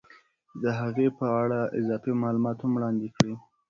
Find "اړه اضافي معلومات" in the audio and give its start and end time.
1.41-2.57